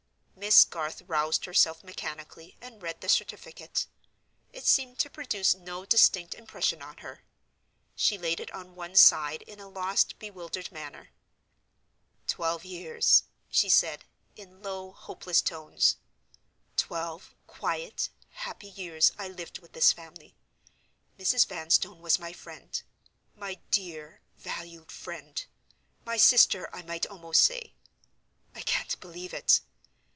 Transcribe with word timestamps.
Miss 0.35 0.65
Garth 0.65 1.03
roused 1.05 1.45
herself 1.45 1.83
mechanically, 1.83 2.57
and 2.59 2.81
read 2.81 3.01
the 3.01 3.09
certificate. 3.09 3.85
It 4.51 4.65
seemed 4.65 4.97
to 4.97 5.07
produce 5.09 5.53
no 5.53 5.85
distinct 5.85 6.33
impression 6.33 6.81
on 6.81 6.97
her: 6.97 7.23
she 7.95 8.17
laid 8.17 8.39
it 8.39 8.49
on 8.49 8.73
one 8.73 8.95
side 8.95 9.43
in 9.43 9.59
a 9.59 9.67
lost, 9.69 10.17
bewildered 10.17 10.71
manner. 10.71 11.11
"Twelve 12.25 12.65
years," 12.65 13.21
she 13.51 13.69
said, 13.69 14.03
in 14.35 14.63
low, 14.63 14.91
hopeless 14.93 15.43
tones—"twelve 15.43 17.35
quiet, 17.45 18.09
happy 18.31 18.69
years 18.69 19.11
I 19.19 19.27
lived 19.27 19.59
with 19.59 19.73
this 19.73 19.93
family. 19.93 20.33
Mrs. 21.19 21.45
Vanstone 21.45 22.01
was 22.01 22.17
my 22.17 22.33
friend; 22.33 22.81
my 23.35 23.59
dear, 23.69 24.21
valued 24.37 24.91
friend—my 24.91 26.17
sister, 26.17 26.67
I 26.75 26.81
might 26.81 27.05
almost 27.05 27.43
say. 27.43 27.75
I 28.55 28.61
can't 28.61 28.99
believe 28.99 29.35
it. 29.35 29.61